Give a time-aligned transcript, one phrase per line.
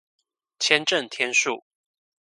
[0.57, 1.63] 簽證天數